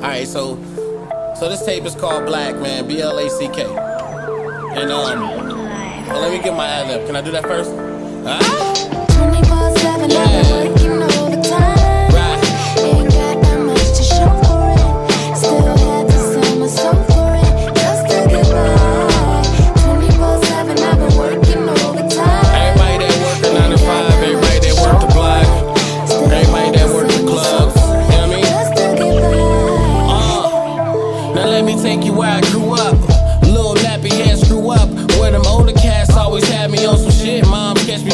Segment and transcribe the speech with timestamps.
[0.00, 0.56] All right, so
[1.38, 3.64] so this tape is called Black Man, B L A C K.
[3.64, 5.20] And um,
[6.08, 7.06] well, let me get my ad lib.
[7.06, 7.70] Can I do that first?
[8.26, 8.70] Ah?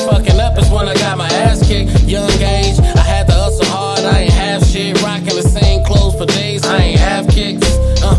[0.06, 2.04] fucking up is when I got my ass kicked.
[2.04, 5.02] Young age, I had to hustle hard, I ain't half shit.
[5.02, 7.66] Rocking the same clothes for days, I ain't half kicks.
[8.02, 8.16] Uh,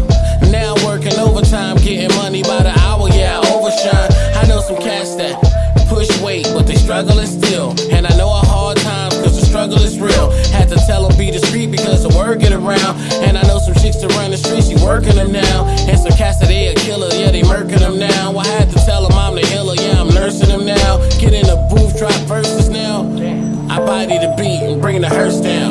[0.52, 4.12] now working overtime, getting money by the hour, yeah, I overshine.
[4.36, 5.40] I know some cats that
[5.88, 7.72] push weight, but they struggling still.
[7.92, 10.32] And I know a hard time cause the struggle is real.
[10.52, 13.00] Had to tell them be street because the word get around.
[13.24, 15.77] And I know some chicks that run the streets, you working them now.
[25.28, 25.67] first down.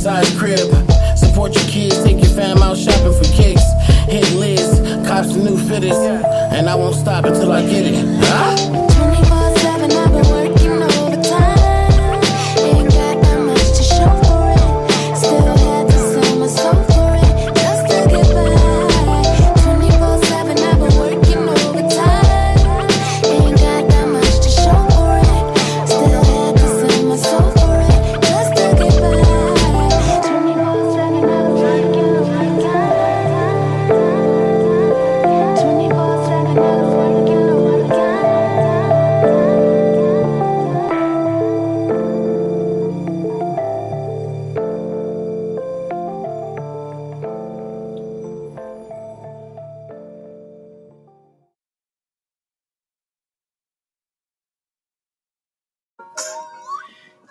[0.00, 0.58] size crib.
[1.14, 3.62] Support your kids, take your fam out shopping for kicks.
[4.08, 6.00] Hit lids, cops the new fittest.
[6.00, 8.04] And I won't stop until I get it.
[8.24, 8.89] Huh?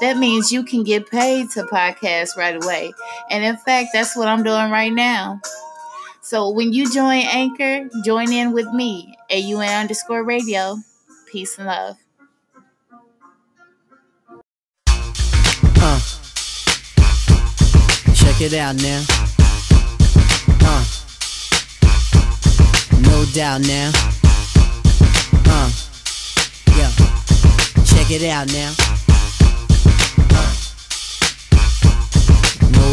[0.00, 2.92] That means you can get paid to podcast right away.
[3.30, 5.40] And in fact, that's what I'm doing right now.
[6.20, 10.76] So when you join Anchor, join in with me, AUN underscore radio.
[11.26, 11.96] Peace and love.
[15.80, 16.00] Uh,
[18.14, 19.04] check it out now.
[20.60, 20.84] Uh,
[23.00, 23.90] no doubt now.
[25.46, 25.70] Uh,
[26.76, 26.90] yeah.
[27.84, 28.87] Check it out now.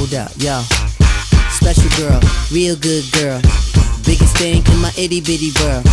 [0.05, 0.61] No doubt, yo.
[1.49, 2.19] Special girl,
[2.51, 3.39] real good girl.
[4.05, 5.85] Biggest thing in my itty bitty world.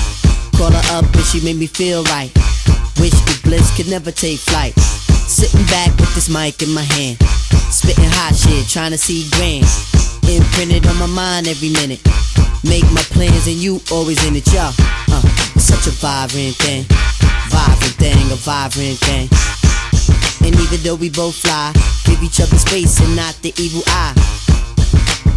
[0.56, 2.31] Call her up and she made me feel right.
[3.00, 4.75] Wish the bliss could never take flight.
[4.79, 7.19] Sitting back with this mic in my hand.
[7.70, 9.64] Spitting hot shit, trying to see grand.
[10.29, 12.03] Imprinted on my mind every minute.
[12.65, 14.70] Make my plans and you always in it, yo.
[15.08, 15.23] Uh,
[15.55, 16.85] it's such a vibrant thing.
[17.49, 19.29] Vibrant thing, a vibrant thing.
[20.44, 21.73] And even though we both fly,
[22.23, 24.15] each other space and not the evil eye.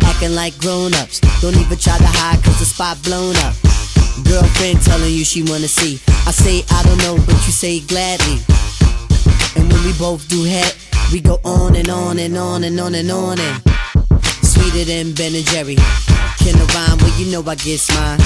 [0.06, 1.20] Acting like grown ups.
[1.42, 3.56] Don't even try to hide cause the spot blown up.
[4.24, 6.00] Girlfriend telling you she wanna see.
[6.26, 8.40] I say I don't know, but you say gladly.
[9.56, 10.76] And when we both do head,
[11.12, 13.62] we go on and on and on and on and on and
[14.46, 15.76] sweeter than Ben and Jerry.
[16.42, 16.98] Can I rhyme?
[17.00, 18.20] Well, you know I get mine.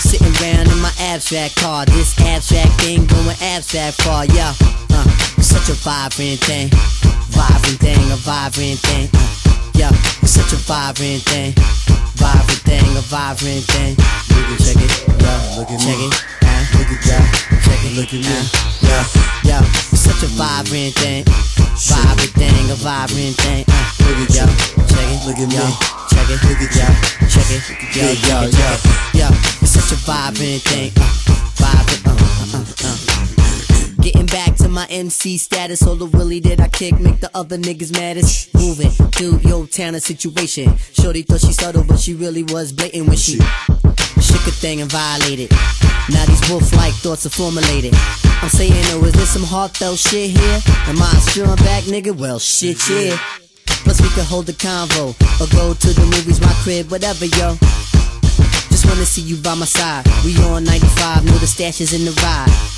[0.00, 1.86] Sitting round in my abstract car.
[1.86, 4.54] This abstract thing going abstract far, yeah.
[4.90, 5.04] Uh,
[5.40, 6.70] such a vibrant thing.
[7.40, 9.08] Vibrant thing, a vibrant thing.
[9.16, 9.90] Uh, yeah,
[10.20, 11.52] it's such a vibrant thing.
[12.20, 13.96] Vibrant thing, a vibrant thing.
[14.60, 14.92] Check it,
[15.24, 16.04] yeah, Look at check me.
[16.04, 16.14] it,
[16.44, 17.24] uh, Look at that.
[17.64, 18.28] check it, Look at me.
[18.28, 18.44] uh,
[18.84, 19.04] yeah,
[19.56, 19.62] yeah.
[19.88, 21.24] It's such a vibrant thing.
[21.24, 23.64] Vibrant thing, a vibrant thing.
[23.68, 24.44] Uh, Look at yo,
[24.84, 25.72] check it, Look at yo, me.
[26.12, 26.88] check it, Look at yo,
[27.24, 27.64] check it,
[27.96, 28.76] yo, it, yeah.
[29.16, 29.32] Yeah,
[29.64, 30.92] it's such a vibrant thing.
[31.00, 31.08] Uh,
[34.90, 38.52] MC status, all the willy that I kick make the other niggas maddest.
[38.54, 40.76] Moving through your town and situation.
[40.92, 43.38] Shorty thought she subtle, but she really was blatant when she
[44.20, 45.50] shook a thing and violated.
[46.10, 47.94] Now these wolf-like thoughts are formulated.
[48.42, 50.60] I'm saying, oh, is this some heartfelt shit here?
[50.88, 52.16] Am I a strong back nigga?
[52.16, 53.16] Well, shit, yeah.
[53.84, 57.54] Plus we could hold a convo or go to the movies, my crib, whatever, yo.
[58.70, 60.06] Just wanna see you by my side.
[60.24, 62.69] We on 95, know the stash is in the ride.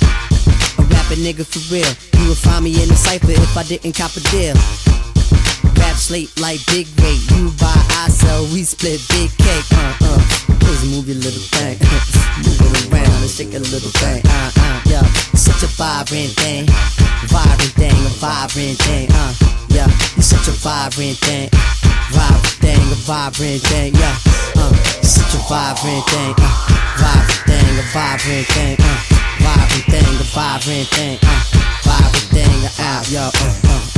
[1.19, 1.85] Nigga for real.
[2.17, 4.57] You would find me in the cypher if I didn't cop a deal.
[5.77, 7.21] Rap slate like big weight.
[7.37, 9.67] You buy, I sell, we split big cake.
[9.77, 10.19] Uh uh.
[10.57, 11.77] Please move your little thing.
[12.41, 14.25] move it around and shake a little thing.
[14.25, 14.81] Uh uh.
[14.89, 15.05] Yeah.
[15.37, 16.65] Such a vibrant thing.
[17.29, 19.07] Vibrant thing, a vibrant thing.
[19.13, 19.33] Uh.
[19.69, 19.89] Yeah.
[20.17, 21.49] You such a vibrant thing.
[22.09, 23.93] Vibrant thing, a vibrant thing.
[23.93, 24.17] Yeah.
[24.57, 24.73] Uh.
[25.05, 26.33] Such a vibrant thing.
[26.41, 26.53] Uh.
[26.97, 28.77] Vibrant thing, a vibrant thing.
[28.81, 29.12] Uh.
[29.43, 31.19] Vibrant thing, a vibrant thing.
[31.21, 31.43] Uh.
[31.83, 33.03] Vibrant thing, uh.
[33.09, 33.21] Yo.
[33.21, 33.59] Uh.
[33.65, 33.92] Uh.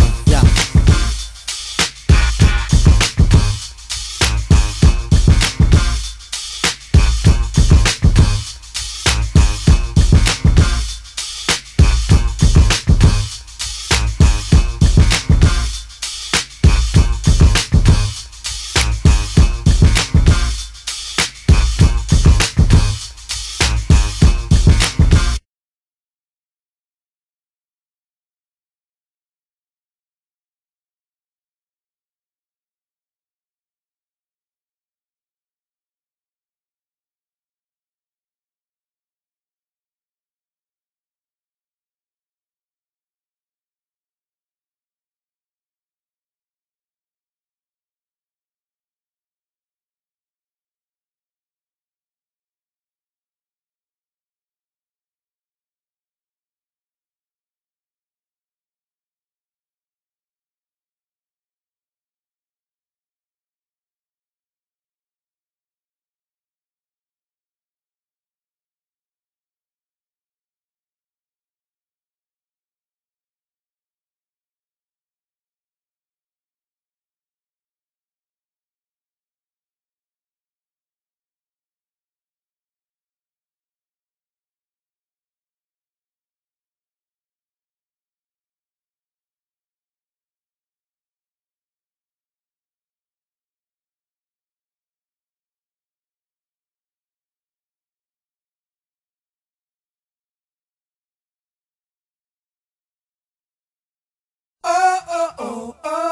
[105.58, 105.74] oh.
[105.86, 106.05] oh.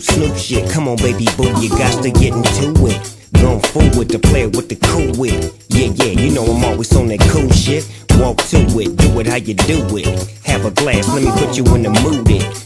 [0.00, 3.16] Snoop shit, come on, baby boo, you got to get into it.
[3.40, 5.54] Going forward to play with the cool wit.
[5.68, 7.88] Yeah, yeah, you know I'm always on that cool shit.
[8.18, 10.06] Walk to it, do it how you do it.
[10.44, 12.28] Have a glass, let me put you in the mood.
[12.30, 12.65] It.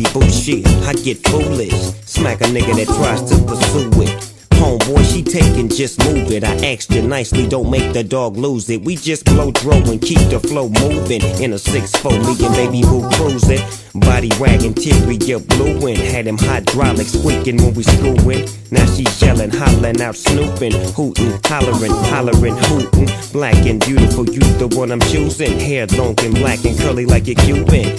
[0.00, 1.74] Baby boo I get foolish.
[2.06, 4.34] Smack a nigga that tries to pursue it.
[4.50, 6.44] Homeboy, she taking, just move it.
[6.44, 8.82] I asked you nicely, don't make the dog lose it.
[8.82, 11.22] We just blow dro and keep the flow moving.
[11.42, 13.60] In a 6-4, me and baby boo cruising.
[13.94, 15.96] Body wagging, interior blueing.
[15.96, 18.48] Had him hydraulics squeaking when we screwing.
[18.70, 23.08] Now she yelling, hollering out, snooping, hooting, hollering, hollering, hooting.
[23.32, 25.58] Black and beautiful, you the one I'm choosing.
[25.58, 27.98] Hair long and black and curly like a Cuban.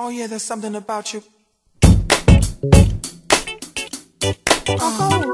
[0.00, 1.24] Oh, yeah, there's something about you.
[4.68, 5.27] Oh,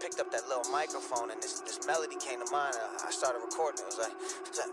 [0.00, 3.44] picked up that little microphone, and this, this melody came to mind, and I started
[3.44, 3.84] recording.
[3.84, 4.72] It was like, it was like,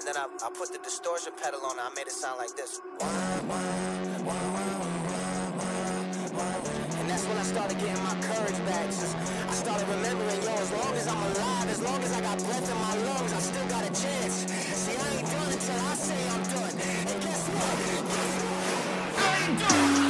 [0.00, 2.56] and then I, I put the distortion pedal on, and I made it sound like
[2.56, 2.80] this.
[6.96, 8.88] And that's when I started getting my courage back.
[8.88, 12.38] Just, I started remembering, yo, as long as I'm alive, as long as I got
[12.40, 14.48] breath in my lungs, I still got a chance.
[14.48, 16.72] See, I ain't done until I say I'm done.
[16.72, 18.53] And guess what?
[19.46, 20.03] I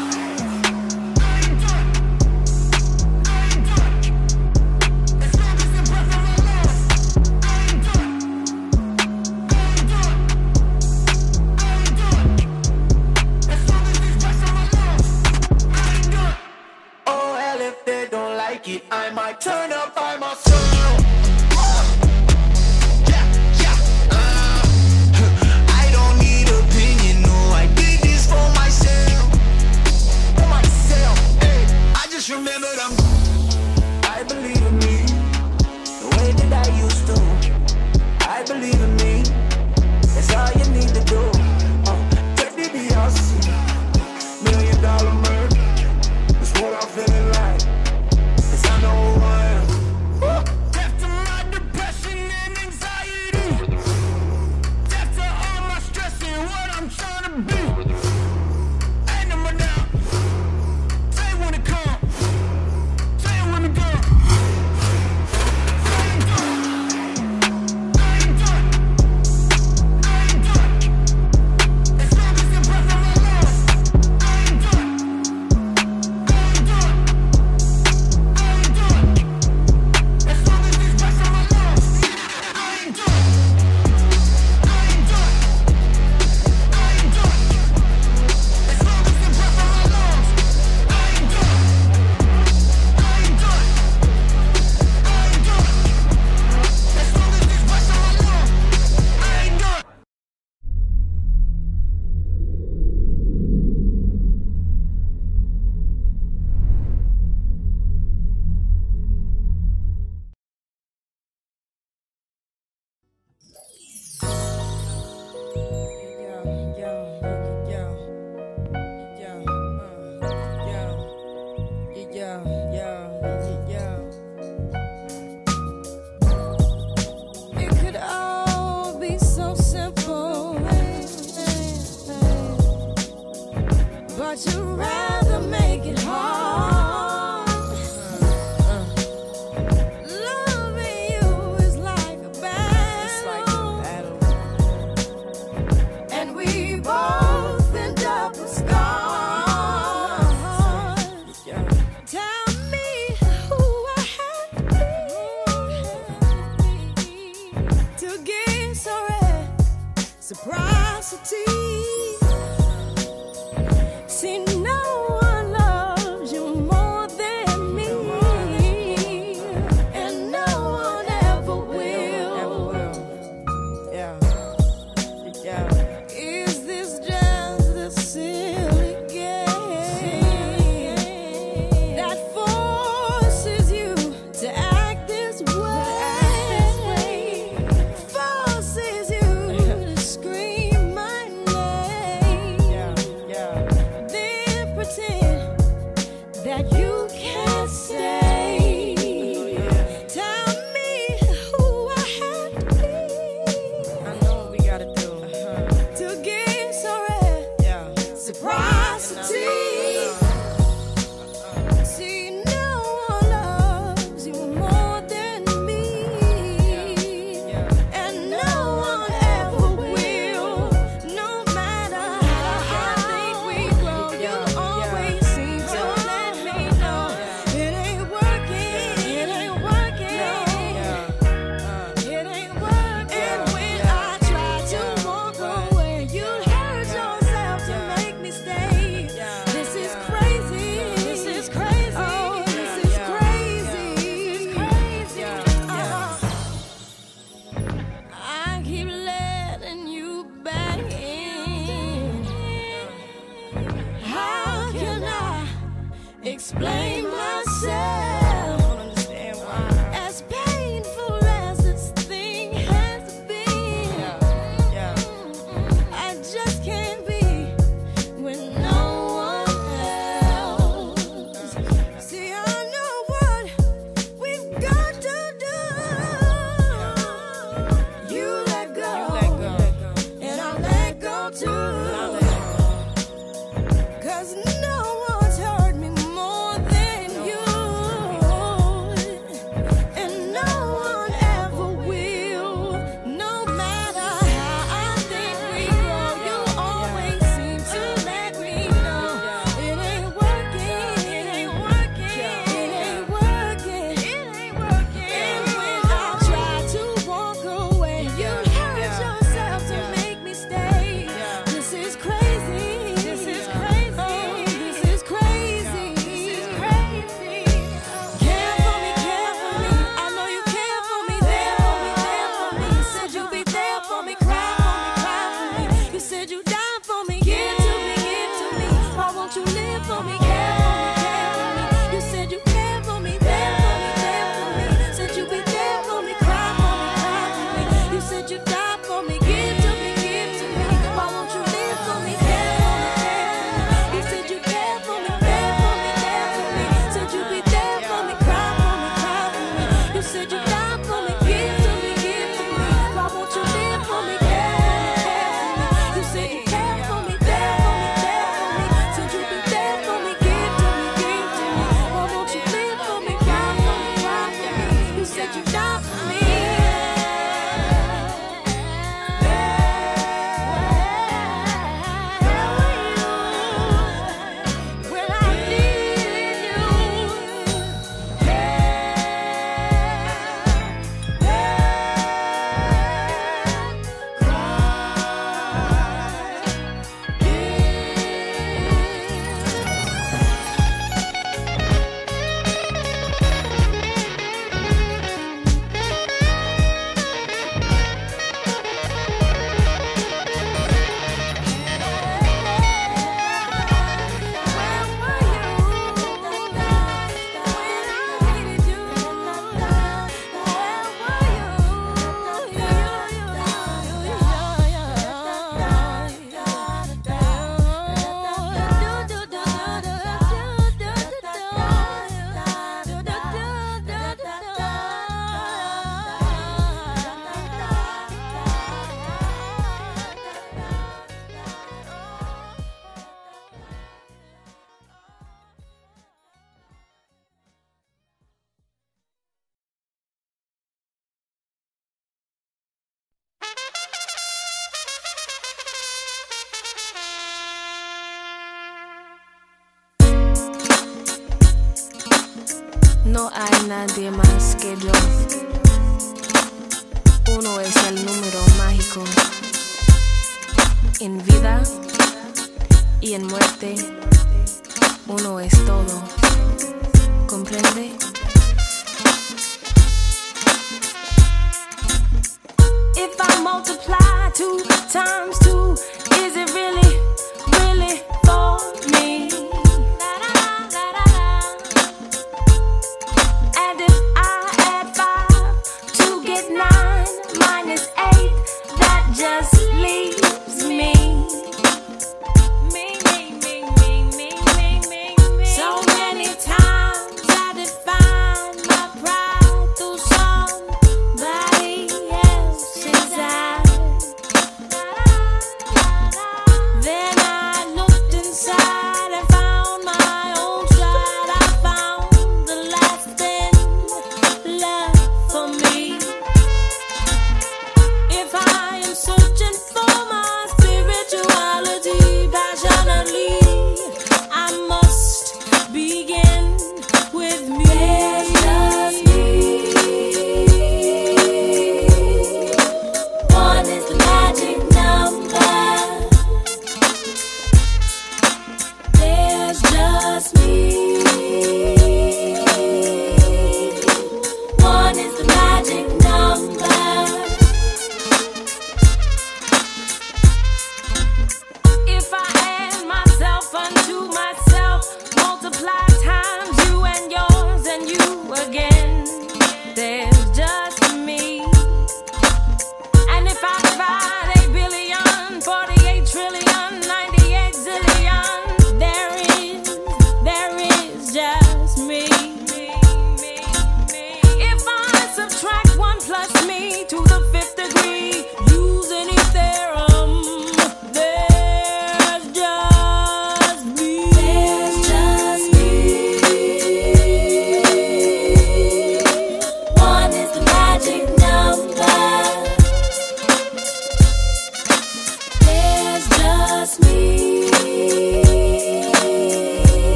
[473.44, 475.34] multiply two times.